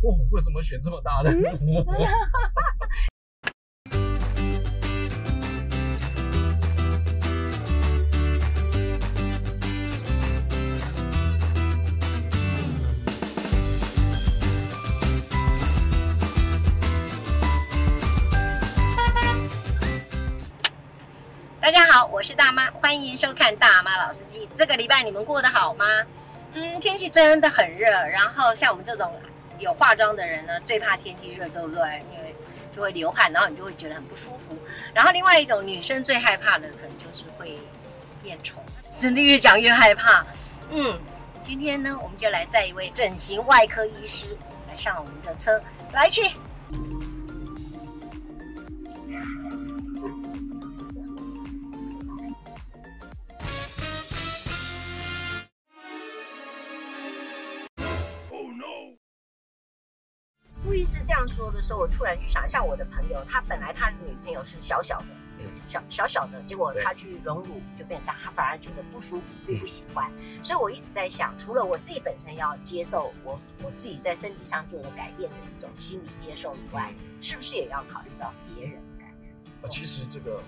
[0.00, 1.30] 哦，为什么选这么大的？
[1.32, 2.08] 嗯、真的。
[21.60, 24.46] 大家好，我是大妈，欢迎收看《大妈老司机》。
[24.56, 25.84] 这个礼拜你们过得好吗？
[26.54, 29.12] 嗯，天气真的很热，然后像我们这种
[29.58, 32.02] 有化妆的人呢，最怕天气热，对不对？
[32.12, 32.34] 因为
[32.74, 34.56] 就会流汗，然后你就会觉得很不舒服。
[34.94, 37.58] 然后另外一种女生最害怕的，可能就是会
[38.22, 38.54] 变丑。
[38.98, 40.24] 真的越讲越害怕。
[40.70, 40.98] 嗯，
[41.42, 44.36] 今天呢，我们就来载一位整形外科医师
[44.68, 45.60] 来上我们的车，
[45.92, 46.22] 来去。
[60.60, 65.06] 傅医师这样说的时候，我突然就想，像我的朋友，他本来他的女朋友是小小的，
[65.38, 70.10] 嗯，小小小的，结果他去隆乳就变大，他反而觉得不舒服，并不喜欢。
[70.18, 79.32] 嗯、所以我一直在想，除了我自己本身要接受我我自己在身体上做的改变的一种心理接受以外，是不是也要考虑到别人的感觉？
[79.62, 80.42] 啊，其实这个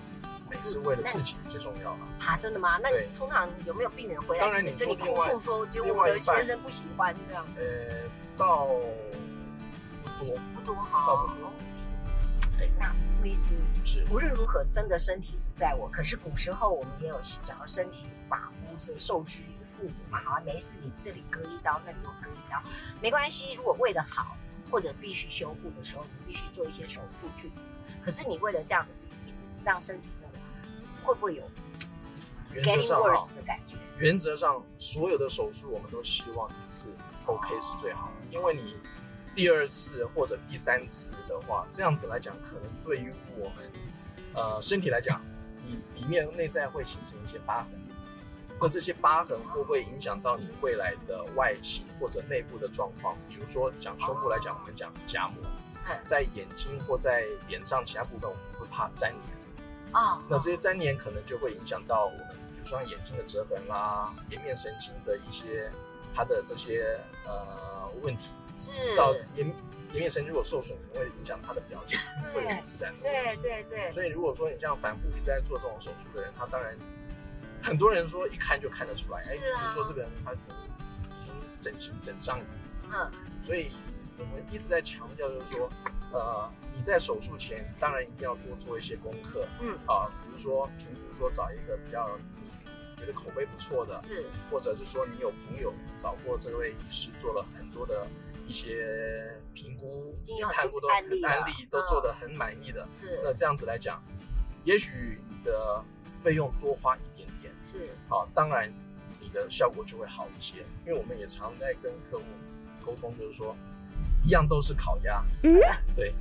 [0.49, 1.99] 每次为了自己最重要了。
[2.19, 2.77] 啊，真的吗？
[2.83, 7.45] 那你通常有没有病人回来跟你哭诉说，结果我的先生不喜欢这样？
[7.55, 7.63] 呃，
[8.37, 8.67] 到。
[10.25, 11.27] 多不多哈？
[12.59, 15.89] 哎，那傅医师是无论如何，真的身体是在我。
[15.89, 20.21] 可是古时候我们也有讲到，身体发肤是受之于父母嘛。
[20.23, 22.61] 好，没事，你这里割一刀，那里又割一刀，
[23.01, 23.53] 没关系。
[23.53, 24.37] 如果为了好，
[24.69, 27.51] 或者必须修复的时候，你必须做一些手术去。
[28.05, 30.09] 可是你为了这样的事情，一直让身体
[31.01, 31.43] 会不会有
[32.53, 33.75] getting worse 的感觉？
[33.97, 36.89] 原则上，所有的手术我们都希望一次
[37.25, 38.77] OK 是最好的，因为你。
[39.33, 43.71] 第二次或者第三次的话，这样子来讲，可能对于我们，
[44.33, 45.21] 呃，身体来讲，
[45.65, 47.69] 你里面内在会形成一些疤痕，
[48.59, 53.15] 那这些疤痕会不会影响到你未来的外形或者内部的状况？
[53.29, 55.35] 比如说讲胸部来讲，我们讲夹膜，
[56.03, 60.21] 在眼睛或在脸上其他部分，我们会怕粘连啊。
[60.27, 65.71] 那这些粘连可能就会影响到我们，比如说眼睛的折痕啦、颜面神经的一些
[66.13, 68.33] 它的这些呃问题。
[68.61, 69.47] 是，照颜
[69.93, 71.99] 颜面神经如果受损，可能会影响他的表情，
[72.33, 72.93] 会很自然。
[73.01, 73.91] 对对对。
[73.91, 76.77] 所以如果说你这样反复一直在做这种手术的人，他当然
[77.61, 82.45] 很多人说一看就看得出来，哎、啊，比如说这个人他已经整形整上瘾。
[82.93, 83.11] 嗯。
[83.43, 83.71] 所以
[84.17, 85.69] 我们一直在强调，就是说，
[86.13, 89.45] 呃，你在手术前当然一定要多做一些功课。
[89.59, 89.77] 嗯。
[89.87, 98.07] 啊，比如说，比如说找一个比较你觉得口碑不错的，是，或者是说你有朋友找过这位医师做了很多的。
[98.47, 102.87] 一些评估，已经有看过都案例，案例都做得很满意的。
[102.99, 104.01] 是，那这样子来讲，
[104.63, 105.83] 也许你的
[106.19, 108.71] 费用多花一点点，是，好，当然
[109.19, 110.59] 你的效果就会好一些。
[110.85, 112.25] 因为我们也常在跟客户
[112.85, 113.55] 沟通，就是说，
[114.23, 115.59] 一样都是烤鸭，嗯，
[115.95, 116.13] 对，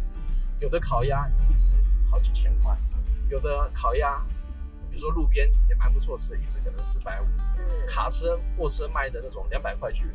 [0.60, 1.72] 有的烤鸭一只
[2.10, 2.76] 好几千块，
[3.28, 4.24] 有的烤鸭，
[4.90, 7.24] 比如说路边也蛮不错吃的，一只可能四百五，
[7.56, 10.12] 是，卡车、货车卖的那种两百块就有。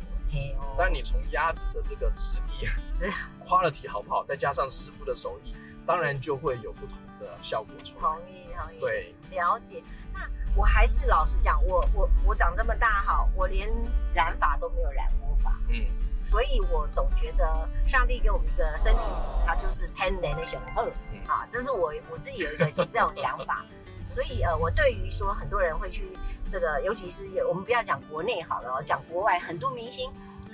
[0.78, 3.10] 但你从鸭子的这个质地是
[3.44, 5.54] quality 好不好，再加上师傅的手艺，
[5.86, 8.02] 当然就会有不同的效果出来。
[8.02, 8.80] 同意，同意。
[8.80, 9.82] 对，了解。
[10.12, 10.20] 那
[10.54, 13.68] 我还是老实讲，我我我长这么大哈，我连
[14.14, 15.50] 染发都没有染过发。
[15.68, 15.86] 嗯。
[16.22, 19.00] 所以我总觉得上帝给我们一个身体，
[19.46, 20.88] 它就是天然的雄厚。
[21.28, 23.64] 啊，这是我我自己有一个这种想法。
[24.10, 26.16] 所以呃，我对于说很多人会去
[26.48, 30.10] 这个，尤其是我们不要讲国内好了，讲国外，很多明星，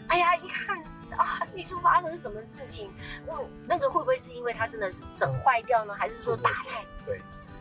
[0.08, 0.78] 哎呀，一看
[1.16, 2.92] 啊，你是发生什么事情？
[3.28, 5.94] 嗯，那个会不会是因为它真的是整坏掉呢？
[5.94, 6.84] 还是说打太？
[7.04, 7.20] 对，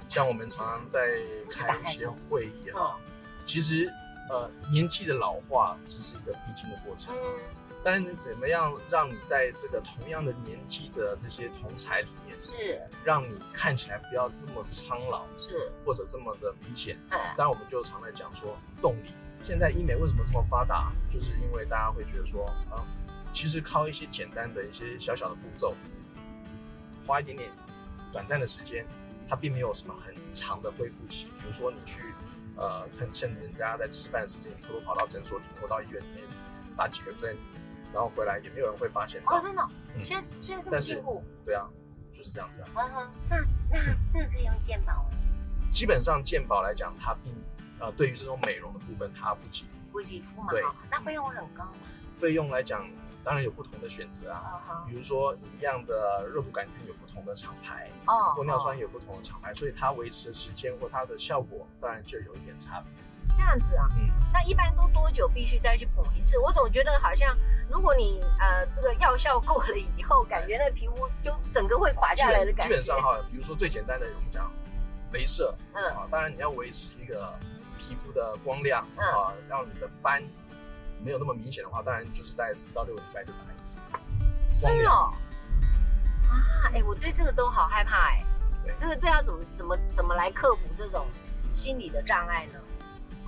[0.10, 1.22] 像我们常常在
[1.52, 2.98] 开一些会议哈，
[3.46, 3.92] 其实
[4.30, 7.14] 呃，年纪的老化只是一个必经的过程。
[7.16, 7.40] 嗯
[7.84, 16.96] 但是怎么样让你在这个同样的年纪的这些同才里面，是让你看起来不要这么苍老，是或者这么的明显？
[17.10, 19.16] 嗯，但我们就常来讲说动力。
[19.44, 20.92] 现在医美为什么这么发达？
[21.12, 22.84] 就是因为大家会觉得说啊，
[23.34, 25.76] 其实靠一些简单的一些小小的步骤，
[27.06, 27.50] 花一点点
[28.12, 28.86] 短暂的时间，
[29.28, 31.26] 它并没有什么很长的恢复期。
[31.40, 32.02] 比如说你去
[32.56, 36.24] 呃，趁趁人家在吃饭时间，偷偷跑到诊所里或到医院里面
[36.78, 37.36] 打几个针。
[37.94, 39.62] 然后回来也没有人会发现哦，真的，
[39.98, 41.68] 嗯、现在现在这么进步，对啊，
[42.14, 42.68] 就是这样子啊。
[42.76, 43.38] 嗯哼，那
[43.70, 43.80] 那
[44.10, 45.10] 这个可以用健保吗？
[45.74, 47.34] 基本上健保来讲，它并
[47.82, 50.48] 呃对于这种美容的部分，它不给付，不给付嘛。
[50.50, 51.74] 对，那费用会很高吗？
[52.16, 52.88] 费用来讲，
[53.24, 54.62] 当然有不同的选择啊。
[54.70, 54.88] Uh huh.
[54.88, 63.04] 比如说一样的热毒杆菌有不同的厂牌，哦，玻尿酸有不同的厂牌，所以它维持的时间或它的效果当然就有一点差别。
[63.36, 66.38] 这样子啊，嗯，那一般都多久必须再去补一次？
[66.38, 67.36] 我总觉得好像，
[67.70, 72.70] 如果你呃这个药效过了以后，感觉那皮肤就整个会垮下来的感觉。
[72.70, 74.52] 基本上哈，比如说最简单的我们讲，
[75.14, 77.34] 镭射，嗯啊，当然你要维持一个
[77.82, 80.22] 皮肤的光亮，嗯啊，让你的斑
[81.04, 83.80] 没有那么明显的话，当然就是在四到六个礼拜就打一次。
[84.48, 85.12] 是哦，
[86.30, 88.24] 啊，哎，我对这个都好害怕哎，
[88.64, 91.08] 对，这个这要怎么怎么怎么来克服这种
[91.50, 92.60] 心理的障碍呢？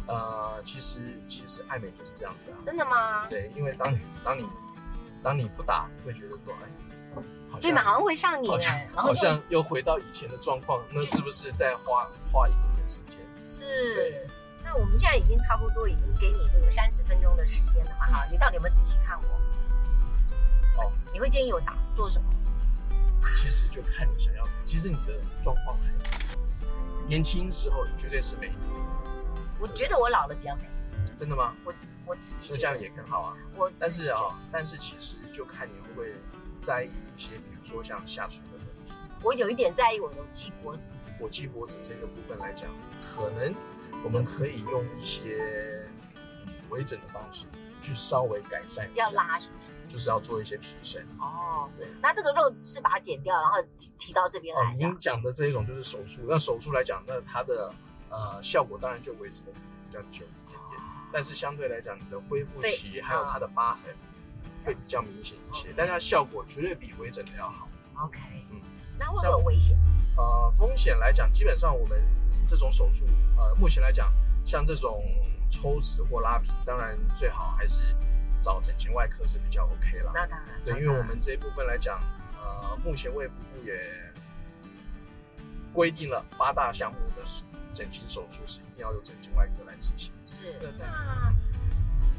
[0.05, 2.55] 呃，其实其实爱美就是这样子啊。
[2.61, 3.25] 真的吗？
[3.27, 4.45] 对，因为当你当你
[5.23, 6.69] 当你不打，会觉得说，哎，
[7.49, 13.17] 好像对嘛，好像会上瘾，好像好像又回到以前的状况，那是不是再花花一点点时间？
[13.47, 13.95] 是。
[13.95, 14.27] 对
[14.73, 18.07] 那我们现在已经差不多已经给你这个三十分钟的时间了嘛？
[18.07, 19.27] 哈、嗯，你到底有没有仔细看我？
[20.81, 22.27] 哦，你会建议我打做什么？
[23.37, 28.51] 其实就看你想要，其实你的状况还年轻时候绝对是美。
[29.59, 30.63] 我觉得我老的比较美，
[31.15, 31.53] 真的吗？
[31.63, 31.73] 我
[32.07, 33.37] 我自己说这样也很好啊。
[33.55, 34.21] 我但是啊，
[34.51, 36.13] 但是其实就看你会不会
[36.59, 38.93] 在意一些，比如说像下垂的问题。
[39.21, 40.93] 我有一点在意我的鸡脖子。
[41.19, 42.67] 我鸡脖子这个部分来讲，
[43.15, 43.53] 可能
[44.03, 45.87] 我们可以用一些
[46.69, 47.45] 微整的方式
[47.81, 49.05] 去稍微改善一下。
[49.05, 49.93] 要拉是不是？
[49.93, 51.01] 就是要做一些提升。
[51.19, 51.87] 哦，对。
[52.01, 54.75] 那这个肉是把它剪掉，然后提提到这边来。
[54.75, 56.21] 您讲的这一种就是手术。
[56.27, 57.73] 那手术来讲，那它的。
[58.15, 60.79] 呃，效果当然就维持的比较久一点点，
[61.11, 63.91] 但是相对来讲，你的恢复期还有它的疤痕
[64.63, 67.67] 会比较明显一些，但是它效果绝对比微整的要好。
[68.05, 68.19] OK，
[68.51, 68.61] 嗯，
[68.99, 69.75] 那会不会有危险？
[70.15, 71.99] 呃，风险来讲，基本上我们
[72.45, 73.05] 这种手术，
[73.37, 74.13] 呃，目前来讲，
[74.45, 75.03] 像这种
[75.49, 77.81] 抽脂或拉皮，当然最好还是
[78.41, 80.11] 找整形外科是比较 OK 了。
[80.13, 81.99] 那当然，对，因为我们这一部分来讲，
[82.37, 83.73] 呃，目前卫福部也
[85.73, 87.23] 规定了八大项目的。
[87.75, 90.13] 整形手术是一定要由整形外科来执行。
[90.27, 91.33] 是，那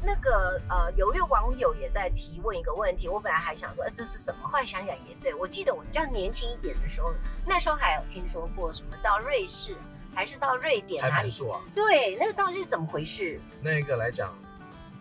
[0.03, 4.49] 那个呃，有位网友也在提问一个问题，我本来还想说，呃，这是什么？
[4.49, 7.13] 后来想想也对，我记得我比较年轻一点的时候，
[7.45, 9.77] 那时候还有听说过什么到瑞士
[10.15, 11.61] 还是到瑞典哪里说啊？
[11.75, 13.39] 对，那个到底是怎么回事？
[13.61, 14.33] 那个来讲，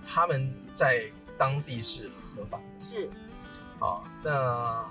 [0.06, 2.64] 他们在当地是合法的。
[2.80, 3.08] 是，
[3.78, 4.84] 好，那。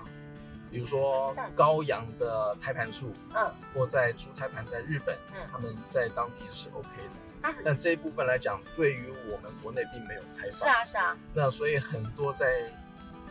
[0.71, 7.11] 比如说高阳的胎盘素，嗯，或在猪胎盘在日本，嗯，他们在当地是 OK 的。
[7.39, 10.51] 但是，但这一部分来讲，对于我们国内并没有开放。
[10.51, 11.15] 是啊，是啊。
[11.31, 12.71] 那所以很多在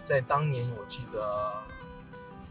[0.05, 1.53] 在当年，我记得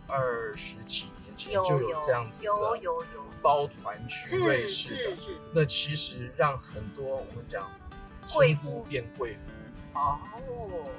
[0.10, 5.16] 二十几年前就有这样子的，有有有包团去瑞士的。
[5.54, 7.70] 那其实让很多我们讲
[8.34, 10.20] 贵妇变贵妇哦。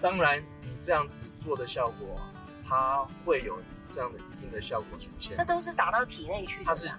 [0.01, 2.21] 当然，你这样子做的效果，
[2.69, 3.59] 它会有。
[3.95, 6.65] 这样的一定的效果出现，那都是打到体内去的。
[6.65, 6.91] 它是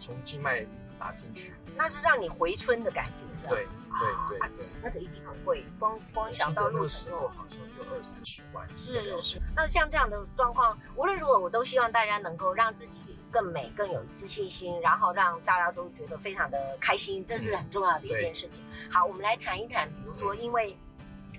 [0.00, 0.66] 从静脉
[0.98, 3.50] 打进去，那是让你回春的感觉，是吧？
[3.50, 3.68] 对
[4.00, 8.68] 对对，那个一定很贵，光光想到路程后好像就二三十万。
[8.76, 9.40] 是是。
[9.54, 12.98] 那像这样的状况，无论如何，我都希望大家能够让自己
[13.34, 18.62] 更美、更有自信心，然后让大家都觉得非常的开心，这是很重要的一件事情。
[18.88, 20.76] 好，我们来谈一谈，比如说因为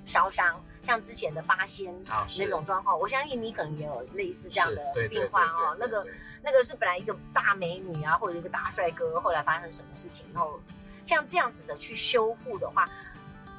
[0.05, 0.61] 烧伤。
[0.81, 1.91] 像之前的八仙
[2.37, 5.75] 那种状况，我相信你可能也有类似这样的病患哦。
[5.79, 6.05] 那个
[6.43, 10.59] 那个是本来一个大美女啊，或者一个大帅哥，后来发生什么事情，然后
[11.03, 12.87] 像这样子的去修复的话，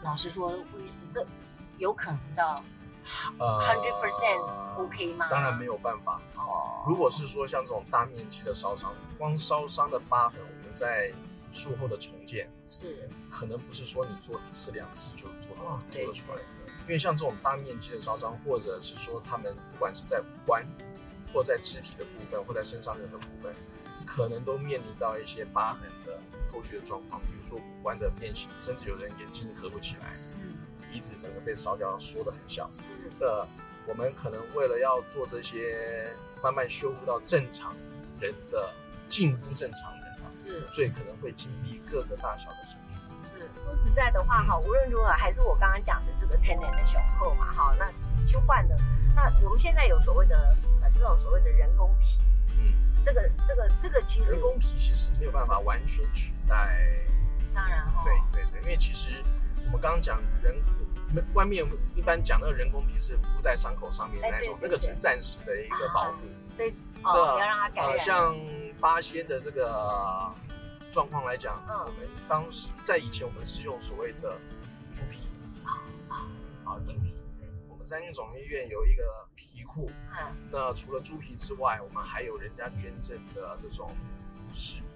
[0.04, 1.26] 老实说，傅医师，这
[1.78, 2.75] 有可能到呃
[3.38, 5.26] hundred percent OK 吗？
[5.30, 6.82] 当然没有办法哦。
[6.86, 11.12] 如果是说像这种大面积的烧伤，光烧伤的疤痕，我们在
[11.52, 16.38] 术后的重建是可能不是说你做一次两次就做到做得出来。
[16.82, 20.64] 因为像这种大面积的烧伤，或者是说他们不管是在五官，
[21.32, 23.52] 或在肢体的部分，或在身上任何部分，
[24.06, 26.16] 可能都面临到一些疤痕的
[26.52, 30.12] 后续的状况，比如说五官的变形，甚至有人眼睛合不起来，
[30.96, 32.66] 鼻子整个被烧掉，缩得很小。
[33.20, 33.46] 那，
[33.86, 36.10] 我们可能为了要做这些，
[36.42, 37.76] 慢慢修复到正常
[38.18, 38.72] 人的
[39.06, 42.98] 近乎正常人啊，是，所以可能会经历各个大小的手术。
[43.20, 47.92] 是说实在的话，哈，无论如何，还是我刚刚讲的这个天然的雄厚嘛，哈，那
[48.24, 48.74] 修换的。
[49.14, 52.22] 那我们现在有所谓的呃这种所谓的人工皮，
[52.56, 52.72] 嗯，
[53.02, 57.04] 这个这个这个其实人工皮其实没有办法完全取代。
[57.54, 59.22] 当然哈，对对对，因为其实
[59.66, 60.54] 我们刚刚讲人
[61.34, 66.18] 外面一般讲那个人工皮是敷在伤口上面那种，那个是暂时的一个保护，
[66.56, 66.70] 对，
[67.02, 68.00] 哦，不要让它感染。
[68.00, 68.36] 像
[68.80, 70.32] 八仙的这个。
[70.92, 74.38] 状况来讲，嗯、我们当时在以前，我们是用所谓的
[74.90, 75.26] 猪皮。
[75.62, 76.24] 啊啊
[76.64, 77.14] 啊猪皮，
[77.68, 79.04] 我们三军总医院有一个
[79.34, 83.94] 皮库，嗯，那除了猪皮之外，我们还有人家捐赠的这种
[84.54, 84.86] 尸皮。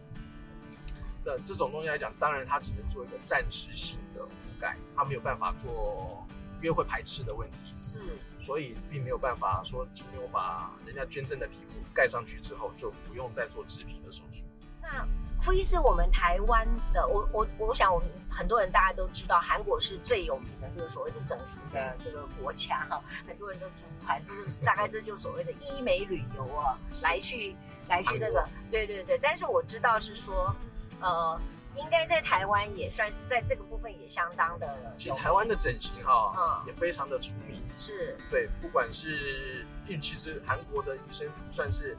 [1.24, 7.74] 的这种东西来讲，当然它只能做一个暂时性的覆盖，它没有办法做，因为会排斥的问题。
[7.76, 8.00] 是，
[8.40, 14.44] 所以并没有办法说今天我把人家捐赠的皮肤盖上去之后，就不用再做植皮的手术。
[14.82, 15.06] 那
[15.40, 27.54] 傅医师，我们台湾的，我我我想我们很多人大家都知道，韩国是最有名的这个所谓的整形的这个国家哈，很多人都组团，这就是大概这就是所谓的医美旅游啊，来去
[27.88, 29.18] 来去那个，对对对。
[29.18, 30.54] 但是我知道是说。
[31.00, 31.40] 呃，
[31.76, 34.94] 应该在台湾也算是在这个部分也相当的。
[34.98, 37.62] 其实台湾的整形哈，嗯，也非常的出名。
[37.78, 41.96] 是，对，不管是因为其实韩国的医生算是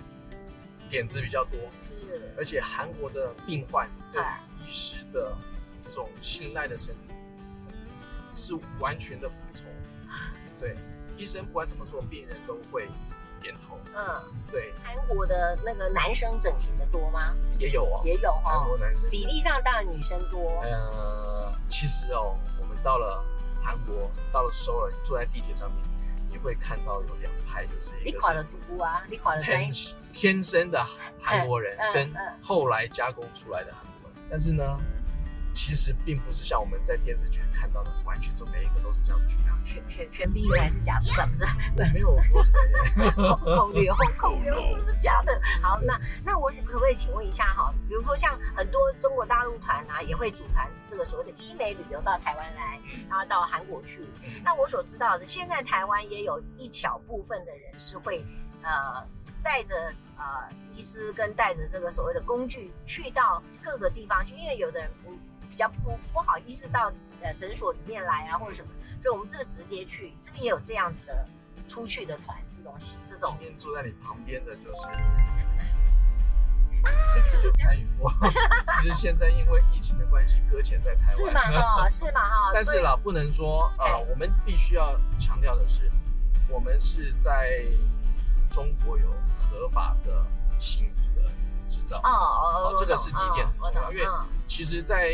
[0.89, 4.21] 点子比较多，是，而且韩国的病患对
[4.59, 5.35] 医师的
[5.79, 7.13] 这种信赖的程度
[8.23, 9.65] 是完全的服从。
[10.59, 10.75] 对，
[11.17, 12.87] 医生不管怎么做，病人都会。
[13.41, 14.21] 点头，嗯，
[14.51, 14.73] 对。
[14.83, 17.33] 韩国的那个男生整形的多吗？
[17.59, 18.59] 也有啊，也有哈。
[18.59, 20.61] 韩国男生比例上当然女生多。
[20.61, 23.23] 呃，其实哦，我们到了
[23.61, 25.83] 韩国，到了首尔，坐在地铁上面，
[26.29, 27.91] 你会看到有两派，就是。
[28.05, 29.71] 你垮的猪啊，你垮的天
[30.13, 30.85] 天生的
[31.19, 34.63] 韩国人，跟后来加工出来的韩国人，但是呢。
[35.53, 39.51] 其实并不是像我们在电视剧看到的，完全就每一个都是这样子的。
[39.63, 41.45] 全全全兵原来是假的，不是？
[41.93, 42.59] 没有说谁。
[43.55, 45.39] 孔刘，孔刘是不是假的？
[45.61, 47.71] 好，那那我可不可以请问一下哈？
[47.87, 54.03] 比如说像很多中国大陆团啊，也会组团这个所谓的医美旅游到台湾来，然后到韩国去。
[54.43, 58.25] 那我所知道的，现在台湾也有一小部分的人是会
[58.63, 59.05] 呃
[59.43, 59.75] 带着
[60.17, 65.11] 呃医师跟带着这个所谓的工具去到各个地方去，因为有的人不。
[65.61, 66.91] 比较不不好意思到
[67.21, 70.11] 呃诊所里面来啊，或者什么，所以我们是不是直接去？
[70.17, 71.23] 是不是也有这样子的
[71.67, 72.35] 出去的团？
[72.49, 72.73] 这种
[73.05, 73.35] 这种。
[73.39, 74.79] 今天坐在你旁边的就是，
[77.13, 78.11] 其实是参与过，
[78.81, 81.05] 只是现在因为疫情的关系搁浅在台湾。
[81.05, 81.41] 是吗？
[81.61, 82.21] 哈，是吗？
[82.27, 82.49] 哈。
[82.55, 85.91] 但是啦，不能说呃，我们必须要强调的是，
[86.49, 87.63] 我们是在
[88.49, 90.25] 中国有合法的
[90.59, 91.29] 行医的
[91.67, 91.99] 执照。
[91.99, 94.05] 哦哦哦，这个是第一点很重要，因为
[94.47, 95.13] 其实，在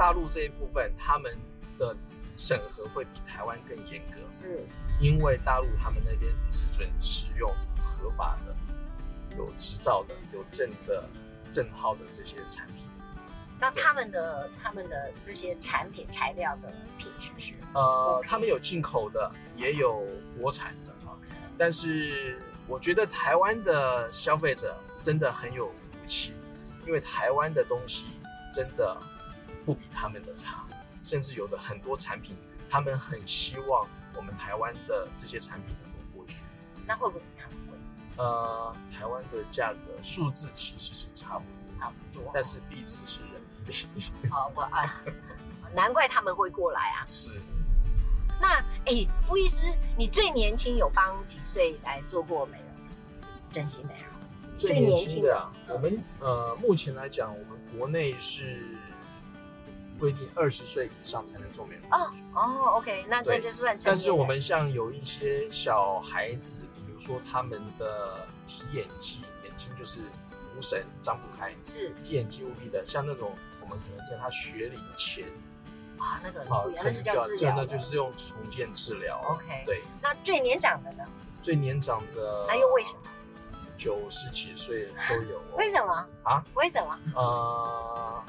[0.00, 1.36] 大陆这一部分，他们
[1.78, 1.94] 的
[2.34, 4.64] 审核会比台湾更严格，是，
[4.98, 8.56] 因为大陆他们那边只准使用合法的、
[9.36, 11.06] 有执照的、有证的
[11.52, 12.86] 证号的这些产品。
[13.60, 17.52] 那他们的他们的这些产品材料的品质是？
[17.74, 20.02] 呃，他们有进口的，也有
[20.40, 20.94] 国产的。
[21.04, 21.28] OK，
[21.58, 26.32] 但是我觉得台湾的消费者真的很有福气，
[26.86, 28.06] 因为台湾的东西
[28.50, 28.98] 真的。
[29.70, 30.66] 不比他们的差，
[31.04, 32.36] 甚至有的很多产品，
[32.68, 33.86] 他们很希望
[34.16, 36.42] 我们台湾的这些产品能够过去。
[36.84, 37.78] 那会不会比他们贵？
[38.16, 44.28] 呃，台湾的价格数字其实是差不多，差不多，但是币值是人民币。
[44.28, 44.84] 好，我啊，
[45.72, 47.06] 难怪他们会过来啊。
[47.06, 47.30] 是。
[48.40, 52.66] 那哎，傅医师，你最年轻有帮几岁来做过美容？
[53.52, 54.56] 整形美容？
[54.56, 58.76] 最年轻的啊，我们呃，目前来讲，我们国内是。
[60.00, 63.76] 规定二十岁以上才能做美容哦哦，OK，那那就算。
[63.84, 69.98] 但是我们像有一些小孩子，比如说他们的提眼肌，眼睛就是
[70.56, 73.30] 无神张不开，是提眼肌无力的，像那种
[73.60, 75.26] 我们可能在他学龄前
[75.98, 79.20] 啊，那个好，那是叫治疗，那就是用重建治疗。
[79.28, 79.82] OK，对。
[80.00, 81.04] 那最年长的呢？
[81.42, 83.00] 最年长的那又为什么？
[83.76, 85.42] 九十几岁都有。
[85.56, 86.42] 为什么啊？
[86.54, 86.98] 为什么？
[87.14, 88.24] 呃，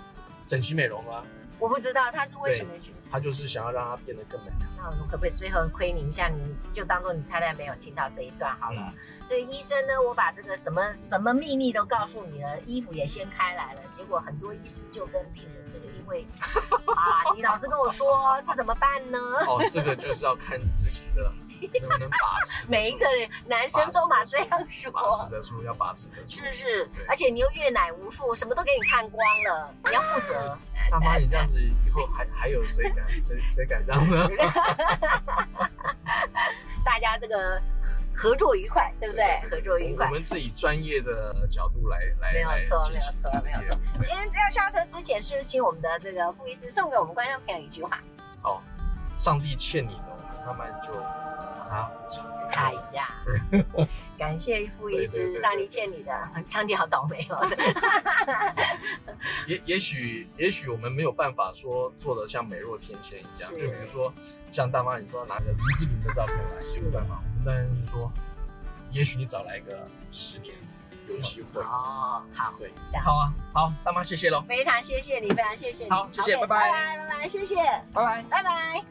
[0.45, 1.23] 整形美容啊。
[1.61, 4.51] 我不知道他是为什么去，他就是想要让他变得更美。
[4.75, 6.27] 那我们可不可以最后亏你一下？
[6.27, 8.81] 你就当做你太太没有听到这一段好了。
[8.81, 8.93] 嗯、
[9.29, 16.25] 这个医生呢，我把这个什么什么秘密都告诉你了，衣服也掀开来了，结果很多医师就跟病人这个因为
[16.95, 19.19] 啊，你老是跟我说，这怎么办呢？
[19.45, 21.31] 哦，这个就是要看自己的。
[21.67, 22.65] 能把持？
[22.67, 23.05] 每一个
[23.45, 24.91] 男生都嘛这样说。
[24.91, 26.29] 把持得住，要把持得住。
[26.29, 26.89] 是不是？
[27.07, 30.57] 而且你又阅奶无数，什么都给你看光了，你要负责。
[30.89, 34.29] 大妈，你这样子以后还还有谁敢谁谁敢这样呢？
[36.83, 37.61] 大家这个
[38.15, 39.39] 合作愉快，对不对？
[39.49, 40.07] 合作愉快。
[40.07, 42.33] 我们是以专业的角度来来。
[42.33, 43.77] 没有错，没有错，没有错。
[44.01, 47.99] 今天这要下车之前，是不是请我们的这个傅医师送给我们观众朋友一句话？
[48.43, 48.59] 哦，
[49.17, 50.10] 上帝欠你的，
[50.45, 50.91] 慢慢就。
[51.71, 53.07] 把它补偿给他，哎呀。
[54.19, 56.11] 感谢傅医师，上帝欠你的，
[56.45, 57.47] 上帝好倒霉哦。
[59.47, 64.13] 也也许也许我们没有办法说做的像美若天仙一样，就比如说
[64.51, 67.21] 像大妈你说拿个林志玲的照片来，没有办法。
[67.23, 68.11] 我们当然是说，
[68.91, 70.53] 也许你找来个十年。
[71.07, 72.69] 有机会哦，好，对，
[73.01, 77.55] 好啊，好，大妈谢谢喽，非常谢谢你，非常谢谢你，好，谢谢，拜拜，拜拜，拜拜，谢谢，
[77.93, 78.83] 拜拜，拜拜。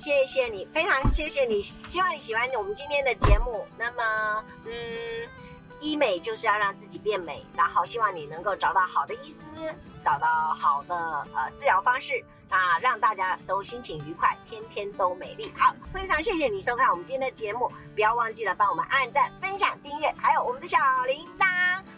[0.00, 3.66] 谢谢你，非常谢谢你，希望你喜欢我们今天的节目。
[3.76, 4.72] 那么，嗯，
[5.78, 9.44] 医美就是要让自己变美，然后希望你能够找到好的医师。
[10.02, 10.96] 找到好的
[11.34, 15.52] 呃治疗方式，那让大家都心情愉快，天天都美丽。
[15.54, 21.46] 好，非常谢谢你收看我们今天的节目，不要忘记了帮我们按赞、分享、订阅，还有我们的小铃铛。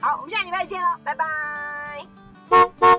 [0.00, 2.91] 好，我们下礼拜见喽，拜拜。